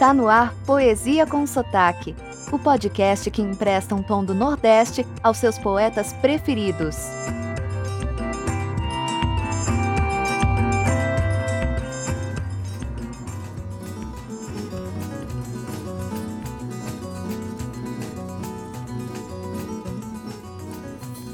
Está 0.00 0.14
no 0.14 0.30
ar 0.30 0.54
Poesia 0.64 1.26
com 1.26 1.46
Sotaque, 1.46 2.16
o 2.50 2.58
podcast 2.58 3.30
que 3.30 3.42
empresta 3.42 3.94
um 3.94 4.02
tom 4.02 4.24
do 4.24 4.32
Nordeste 4.32 5.06
aos 5.22 5.36
seus 5.36 5.58
poetas 5.58 6.14
preferidos. 6.14 6.96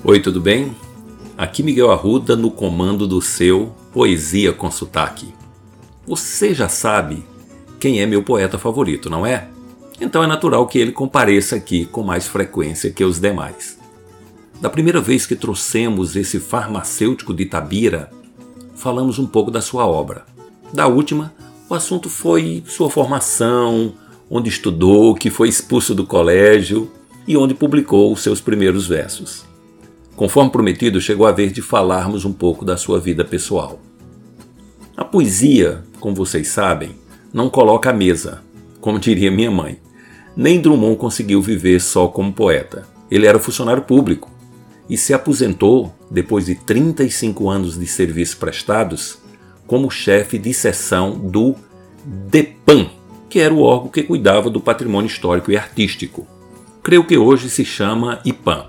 Oi, 0.03 0.18
tudo 0.18 0.40
bem? 0.40 0.76
Aqui 1.39 1.62
Miguel 1.62 1.93
Arruda 1.93 2.35
no 2.35 2.50
comando 2.50 3.07
do 3.07 3.22
seu 3.22 3.72
Poesia 3.93 4.53
com 4.53 4.68
Sotaque. 4.72 5.32
Você 6.04 6.53
já 6.53 6.68
sabe 6.68 7.36
quem 7.79 8.00
é 8.00 8.07
meu 8.07 8.22
poeta 8.22 8.58
favorito, 8.58 9.11
não 9.11 9.26
é? 9.26 9.48
Então 10.00 10.22
é 10.22 10.26
natural 10.26 10.66
que 10.66 10.79
ele 10.79 10.93
compareça 10.93 11.57
aqui 11.57 11.86
com 11.86 12.02
mais 12.02 12.26
frequência 12.26 12.90
que 12.90 13.04
os 13.04 13.18
demais. 13.18 13.79
Da 14.61 14.71
primeira 14.71 15.00
vez 15.00 15.26
que 15.26 15.36
trouxemos 15.36 16.16
esse 16.16 16.39
farmacêutico 16.39 17.35
de 17.35 17.44
Tabira, 17.44 18.11
falamos 18.75 19.18
um 19.18 19.26
pouco 19.26 19.50
da 19.50 19.61
sua 19.61 19.86
obra. 19.86 20.25
Da 20.72 20.86
última, 20.86 21.32
o 21.68 21.75
assunto 21.75 22.08
foi 22.08 22.62
sua 22.66 22.89
formação, 22.89 23.94
onde 24.30 24.49
estudou, 24.49 25.14
que 25.14 25.30
foi 25.30 25.49
expulso 25.49 25.94
do 25.94 26.07
colégio 26.07 26.90
e 27.27 27.36
onde 27.36 27.54
publicou 27.54 28.13
os 28.13 28.22
seus 28.22 28.40
primeiros 28.40 28.86
versos. 28.86 29.44
Conforme 30.14 30.50
prometido, 30.50 31.00
chegou 31.00 31.27
a 31.27 31.32
vez 31.32 31.52
de 31.52 31.61
falarmos 31.61 32.24
um 32.24 32.33
pouco 32.33 32.64
da 32.64 32.77
sua 32.77 32.98
vida 32.98 33.24
pessoal. 33.24 33.78
A 34.97 35.05
poesia, 35.05 35.84
como 36.00 36.16
vocês 36.16 36.48
sabem, 36.48 36.97
não 37.33 37.50
coloca 37.50 37.91
a 37.91 37.92
mesa, 37.92 38.42
como 38.80 38.98
diria 38.98 39.30
minha 39.30 39.50
mãe. 39.50 39.78
Nem 40.36 40.60
Drummond 40.60 40.96
conseguiu 40.96 41.41
viver 41.41 41.80
só 41.80 42.08
como 42.08 42.32
poeta. 42.32 42.86
Ele 43.10 43.27
era 43.27 43.38
funcionário 43.38 43.82
público 43.82 44.30
e 44.88 44.96
se 44.96 45.12
aposentou, 45.14 45.94
depois 46.10 46.47
de 46.47 46.54
35 46.54 47.48
anos 47.48 47.78
de 47.78 47.86
serviços 47.86 48.34
prestados, 48.34 49.19
como 49.66 49.91
chefe 49.91 50.38
de 50.38 50.54
seção 50.54 51.19
do 51.19 51.54
DEPAN, 52.04 52.88
que 53.28 53.41
era 53.41 53.52
o 53.52 53.62
órgão 53.62 53.88
que 53.88 54.02
cuidava 54.02 54.48
do 54.48 54.60
patrimônio 54.60 55.08
histórico 55.08 55.50
e 55.50 55.56
artístico. 55.56 56.27
Creio 56.82 57.04
que 57.04 57.19
hoje 57.19 57.50
se 57.50 57.64
chama 57.64 58.20
IPAM. 58.24 58.66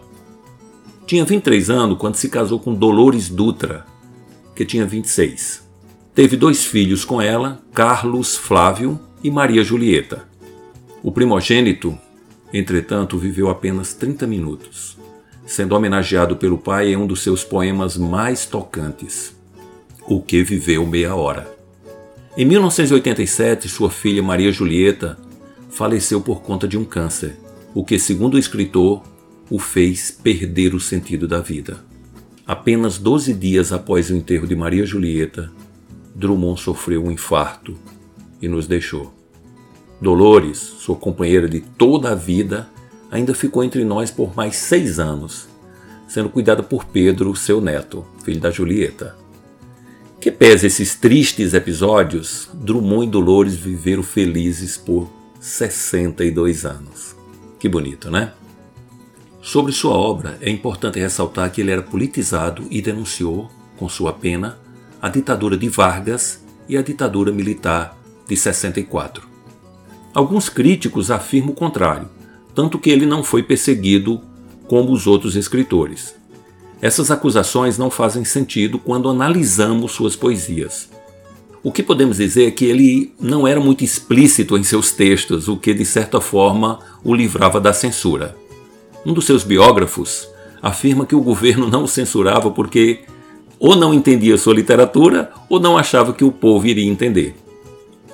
Tinha 1.06 1.24
23 1.24 1.70
anos 1.70 1.98
quando 2.00 2.16
se 2.16 2.30
casou 2.30 2.60
com 2.60 2.74
Dolores 2.74 3.30
Dutra, 3.30 3.86
que 4.56 4.66
tinha 4.66 4.86
26. 4.86 5.67
Teve 6.18 6.36
dois 6.36 6.66
filhos 6.66 7.06
com 7.06 7.22
ela, 7.22 7.62
Carlos 7.76 8.36
Flávio 8.36 9.00
e 9.24 9.30
Maria 9.30 9.64
Julieta. 9.64 10.28
O 11.04 11.12
primogênito, 11.12 11.96
entretanto, 12.52 13.20
viveu 13.20 13.52
apenas 13.52 13.94
30 13.94 14.26
minutos, 14.26 14.98
sendo 15.46 15.76
homenageado 15.76 16.36
pelo 16.36 16.58
pai 16.58 16.92
em 16.92 16.98
um 16.98 17.06
dos 17.06 17.22
seus 17.22 17.44
poemas 17.44 17.98
mais 17.98 18.48
tocantes, 18.48 19.36
O 20.08 20.20
que 20.20 20.42
Viveu 20.42 20.88
Meia 20.88 21.14
Hora. 21.14 21.56
Em 22.36 22.46
1987, 22.46 23.70
sua 23.70 23.92
filha 23.92 24.24
Maria 24.24 24.52
Julieta 24.52 25.20
faleceu 25.70 26.20
por 26.20 26.42
conta 26.42 26.68
de 26.68 26.80
um 26.80 26.84
câncer, 26.84 27.36
o 27.76 27.86
que, 27.86 28.00
segundo 28.00 28.34
o 28.34 28.40
escritor, 28.40 29.04
o 29.52 29.60
fez 29.60 30.10
perder 30.10 30.74
o 30.74 30.80
sentido 30.80 31.28
da 31.28 31.42
vida. 31.42 31.78
Apenas 32.44 32.98
12 32.98 33.36
dias 33.36 33.72
após 33.72 34.10
o 34.10 34.16
enterro 34.16 34.48
de 34.48 34.56
Maria 34.56 34.84
Julieta, 34.84 35.52
Drummond 36.18 36.60
sofreu 36.60 37.06
um 37.06 37.12
infarto 37.12 37.78
e 38.42 38.48
nos 38.48 38.66
deixou. 38.66 39.14
Dolores, 40.02 40.58
sua 40.58 40.96
companheira 40.96 41.48
de 41.48 41.60
toda 41.60 42.12
a 42.12 42.16
vida, 42.16 42.68
ainda 43.12 43.36
ficou 43.36 43.64
entre 43.64 43.86
nós 43.86 44.10
por 44.10 44.36
mais 44.36 44.56
seis 44.56 45.00
anos, 45.00 45.48
sendo 46.08 46.30
cuidada 46.30 46.64
por 46.64 46.86
Pedro, 46.86 47.36
seu 47.36 47.62
neto, 47.62 48.04
filho 48.24 48.40
da 48.40 48.50
Julieta. 48.50 49.16
Que 50.20 50.32
pese 50.32 50.66
esses 50.66 50.96
tristes 50.96 51.54
episódios, 51.54 52.50
Drummond 52.52 53.08
e 53.08 53.12
Dolores 53.12 53.54
viveram 53.54 54.02
felizes 54.02 54.76
por 54.76 55.08
62 55.40 56.66
anos. 56.66 57.16
Que 57.60 57.70
bonito, 57.70 58.10
né? 58.10 58.34
Sobre 59.40 59.72
sua 59.72 59.94
obra, 59.94 60.36
é 60.42 60.50
importante 60.50 61.00
ressaltar 61.00 61.52
que 61.52 61.62
ele 61.62 61.72
era 61.72 61.84
politizado 61.84 62.66
e 62.72 62.82
denunciou, 62.82 63.52
com 63.78 63.88
sua 63.88 64.12
pena, 64.12 64.58
a 65.02 65.10
ditadura 65.10 65.58
de 65.58 65.70
Vargas 65.70 66.44
e 66.68 66.78
a 66.78 66.82
ditadura 66.82 67.32
militar 67.32 67.98
de 68.28 68.36
64. 68.36 69.24
Alguns 70.14 70.50
críticos 70.50 71.12
afirmam 71.12 71.52
o 71.52 71.56
contrário, 71.56 72.10
tanto 72.56 72.80
que 72.80 72.90
ele 72.90 73.06
não 73.06 73.24
foi 73.24 73.44
perseguido 73.44 74.22
como 74.68 74.92
os 74.92 75.08
outros 75.08 75.36
escritores. 75.36 76.16
Essas 76.82 77.10
acusações 77.10 77.78
não 77.78 77.90
fazem 77.90 78.24
sentido 78.24 78.78
quando 78.78 79.10
analisamos 79.10 79.92
suas 79.92 80.16
poesias. 80.16 80.90
O 81.64 81.72
que 81.72 81.82
podemos 81.84 82.18
dizer 82.18 82.48
é 82.48 82.52
que 82.52 82.66
ele 82.66 83.14
não 83.20 83.48
era 83.48 83.60
muito 83.60 83.84
explícito 83.84 84.58
em 84.58 84.64
seus 84.64 84.92
textos, 84.92 85.48
o 85.48 85.58
que 85.58 85.74
de 85.74 85.86
certa 85.86 86.22
forma 86.22 86.80
o 87.04 87.14
livrava 87.14 87.60
da 87.60 87.74
censura. 87.74 88.38
Um 89.06 89.14
dos 89.14 89.26
seus 89.26 89.44
biógrafos 89.44 90.28
afirma 90.62 91.06
que 91.06 91.16
o 91.16 91.22
governo 91.22 91.68
não 91.68 91.84
o 91.84 91.88
censurava 91.88 92.52
porque 92.52 93.02
ou 93.60 93.76
não 93.76 93.94
entendia 93.94 94.38
sua 94.38 94.54
literatura 94.54 95.32
ou 95.50 95.60
não 95.60 95.78
achava 95.78 96.14
que 96.14 96.24
o 96.24 96.32
povo 96.32 96.68
iria 96.68 96.90
entender. 96.90 97.36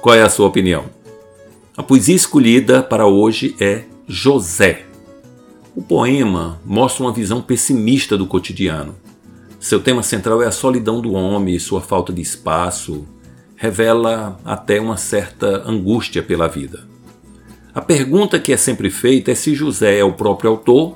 Qual 0.01 0.15
é 0.15 0.21
a 0.21 0.29
sua 0.29 0.47
opinião? 0.47 0.85
A 1.75 1.81
poesia 1.81 2.15
escolhida 2.15 2.83
para 2.83 3.07
hoje 3.07 3.55
é 3.59 3.83
José. 4.07 4.85
O 5.75 5.81
poema 5.81 6.61
mostra 6.63 7.03
uma 7.03 7.11
visão 7.11 7.41
pessimista 7.41 8.17
do 8.17 8.27
cotidiano. 8.27 8.95
Seu 9.59 9.79
tema 9.79 10.03
central 10.03 10.41
é 10.43 10.45
a 10.45 10.51
solidão 10.51 11.01
do 11.01 11.13
homem 11.13 11.55
e 11.55 11.59
sua 11.59 11.81
falta 11.81 12.13
de 12.13 12.21
espaço. 12.21 13.05
Revela 13.55 14.39
até 14.45 14.79
uma 14.79 14.97
certa 14.97 15.67
angústia 15.67 16.21
pela 16.21 16.47
vida. 16.47 16.87
A 17.73 17.81
pergunta 17.81 18.39
que 18.39 18.53
é 18.53 18.57
sempre 18.57 18.91
feita 18.91 19.31
é 19.31 19.35
se 19.35 19.55
José 19.55 19.97
é 19.97 20.03
o 20.03 20.13
próprio 20.13 20.51
autor 20.51 20.95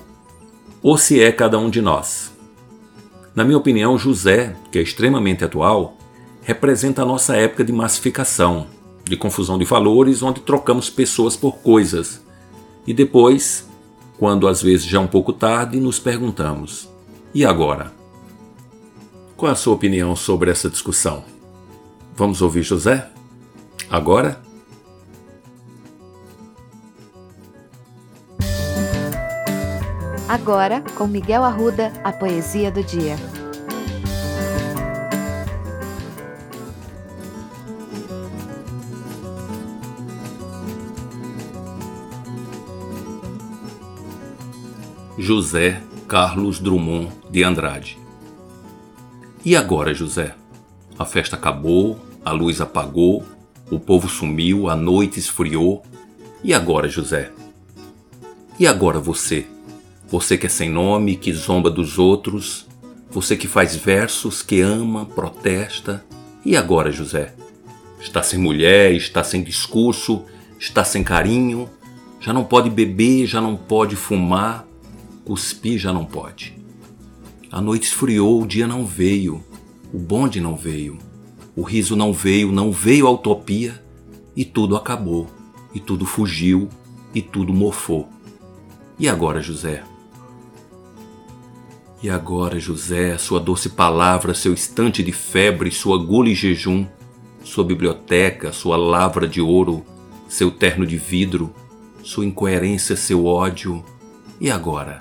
ou 0.84 0.96
se 0.96 1.19
é 1.19 1.31
cada 1.31 1.58
um 1.58 1.72
de 1.72 1.81
nós. 1.81 2.37
Na 3.38 3.44
minha 3.44 3.59
opinião, 3.59 4.00
José, 4.00 4.56
que 4.72 4.80
é 4.80 4.81
extremamente 4.81 5.46
atual, 5.46 5.96
representa 6.42 7.03
a 7.03 7.06
nossa 7.06 7.36
época 7.36 7.64
de 7.64 7.72
massificação, 7.72 8.66
de 9.03 9.16
confusão 9.16 9.59
de 9.59 9.64
valores, 9.64 10.24
onde 10.24 10.42
trocamos 10.42 10.90
pessoas 10.90 11.38
por 11.38 11.58
coisas. 11.58 12.20
E 12.88 12.96
depois, 12.96 13.70
quando 14.18 14.47
às 14.47 14.59
vezes 14.64 14.88
já 14.88 14.97
é 14.97 15.02
um 15.02 15.06
pouco 15.06 15.31
tarde, 15.31 15.80
nos 15.80 16.00
perguntamos: 16.00 16.90
e 17.31 17.46
agora? 17.46 17.94
Qual 19.36 19.52
a 19.52 19.56
sua 19.56 19.76
opinião 19.76 20.16
sobre 20.16 20.50
essa 20.50 20.68
discussão? 20.68 21.24
Vamos 22.16 22.42
ouvir 22.42 22.64
José? 22.64 23.08
Agora? 23.88 24.42
Agora, 30.40 30.84
com 30.96 31.08
Miguel 31.08 31.44
Arruda, 31.44 31.92
a 32.03 32.14
poesia 32.14 32.72
do 32.72 32.84
dia. 32.84 33.16
José 45.18 45.81
Carlos 46.08 46.59
Drummond 46.59 47.12
de 47.31 47.44
Andrade. 47.44 47.97
E 49.44 49.56
agora, 49.56 49.92
José? 49.92 50.36
A 51.00 51.03
festa 51.03 51.36
acabou, 51.36 52.00
a 52.24 52.31
luz 52.31 52.61
apagou, 52.61 53.26
o 53.72 53.79
povo 53.79 54.08
sumiu, 54.08 54.70
a 54.70 54.76
noite 54.76 55.20
esfriou. 55.20 55.84
E 56.44 56.53
agora, 56.53 56.88
José? 56.88 57.32
E 58.59 58.67
agora 58.67 59.00
você? 59.00 59.57
Você 60.09 60.38
que 60.38 60.46
é 60.46 60.50
sem 60.50 60.70
nome, 60.70 61.16
que 61.16 61.34
zomba 61.34 61.70
dos 61.70 62.00
outros, 62.00 62.66
você 63.09 63.36
que 63.36 63.48
faz 63.48 63.76
versos, 63.76 64.42
que 64.42 64.62
ama, 64.62 65.06
protesta. 65.06 66.06
E 66.46 66.56
agora, 66.56 66.92
José? 66.92 67.34
Está 68.00 68.24
sem 68.24 68.40
mulher, 68.40 68.94
está 68.94 69.24
sem 69.24 69.44
discurso, 69.44 70.24
está 70.59 70.84
sem 70.84 71.04
carinho, 71.04 71.70
já 72.20 72.32
não 72.32 72.44
pode 72.44 72.70
beber, 72.70 73.26
já 73.26 73.42
não 73.42 73.56
pode 73.56 73.96
fumar, 73.96 74.66
cuspir 75.26 75.78
já 75.78 75.92
não 75.92 76.06
pode. 76.06 76.56
A 77.52 77.59
noite 77.59 77.88
esfriou, 77.88 78.42
o 78.42 78.48
dia 78.48 78.68
não 78.68 78.86
veio, 78.86 79.44
o 79.94 79.98
bonde 79.98 80.40
não 80.40 80.56
veio, 80.56 80.98
o 81.56 81.64
riso 81.64 81.96
não 81.96 82.14
veio, 82.14 82.52
não 82.52 82.72
veio 82.72 83.08
a 83.08 83.12
utopia 83.12 83.82
e 84.36 84.46
tudo 84.46 84.76
acabou, 84.76 85.28
e 85.74 85.80
tudo 85.80 86.06
fugiu, 86.06 86.70
e 87.14 87.22
tudo 87.22 87.54
mofou. 87.54 88.08
E 89.00 89.09
agora, 89.09 89.42
José? 89.42 89.84
E 92.02 92.09
agora, 92.09 92.59
José, 92.59 93.17
sua 93.17 93.40
doce 93.40 93.70
palavra, 93.70 94.34
seu 94.34 94.53
estante 94.53 95.02
de 95.02 95.11
febre, 95.11 95.72
sua 95.72 95.97
gula 95.97 96.29
e 96.29 96.35
jejum, 96.35 96.85
sua 97.44 97.64
biblioteca, 97.64 98.53
sua 98.53 98.78
lavra 98.78 99.28
de 99.28 99.41
ouro, 99.41 99.84
seu 100.28 100.52
terno 100.52 100.85
de 100.85 100.97
vidro, 100.97 101.53
sua 102.03 102.26
incoerência, 102.26 102.96
seu 102.96 103.26
ódio. 103.26 103.84
E 104.40 104.52
agora? 104.52 104.99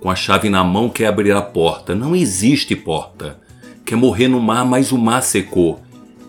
Com 0.00 0.10
a 0.10 0.14
chave 0.14 0.50
na 0.50 0.62
mão 0.62 0.90
quer 0.90 1.06
abrir 1.06 1.32
a 1.32 1.40
porta. 1.40 1.94
Não 1.94 2.14
existe 2.14 2.76
porta. 2.76 3.40
Quer 3.84 3.96
morrer 3.96 4.28
no 4.28 4.40
mar, 4.40 4.66
mas 4.66 4.92
o 4.92 4.98
mar 4.98 5.22
secou. 5.22 5.80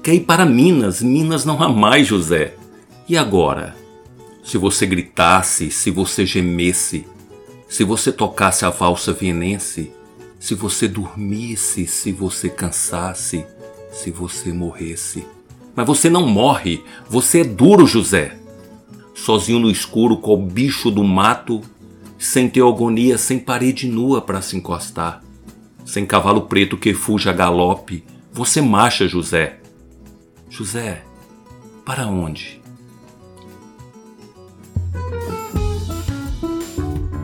Quer 0.01 0.15
ir 0.15 0.21
para 0.21 0.45
Minas. 0.45 1.01
Minas 1.01 1.43
não 1.43 1.61
há 1.61 1.67
mais, 1.67 2.07
José. 2.07 2.55
E 3.07 3.17
agora? 3.17 3.75
Se 4.43 4.57
você 4.57 4.85
gritasse, 4.85 5.69
se 5.69 5.91
você 5.91 6.25
gemesse, 6.25 7.05
se 7.69 7.83
você 7.83 8.11
tocasse 8.11 8.65
a 8.65 8.71
valsa 8.71 9.13
vienense, 9.13 9.91
se 10.39 10.55
você 10.55 10.87
dormisse, 10.87 11.85
se 11.85 12.11
você 12.11 12.49
cansasse, 12.49 13.45
se 13.91 14.09
você 14.09 14.51
morresse. 14.51 15.25
Mas 15.75 15.85
você 15.85 16.09
não 16.09 16.25
morre, 16.27 16.83
você 17.07 17.41
é 17.41 17.43
duro, 17.43 17.85
José. 17.85 18.37
Sozinho 19.13 19.59
no 19.59 19.69
escuro, 19.69 20.17
qual 20.17 20.35
bicho 20.35 20.89
do 20.89 21.03
mato, 21.03 21.61
sem 22.17 22.49
teogonia, 22.49 23.17
sem 23.17 23.37
parede 23.37 23.87
nua 23.87 24.19
para 24.19 24.41
se 24.41 24.57
encostar, 24.57 25.23
sem 25.85 26.05
cavalo 26.05 26.41
preto 26.41 26.75
que 26.75 26.93
fuja 26.93 27.29
a 27.29 27.33
galope, 27.33 28.03
você 28.31 28.61
marcha, 28.61 29.07
José. 29.07 29.59
José, 30.49 31.03
para 31.85 32.07
onde? 32.07 32.58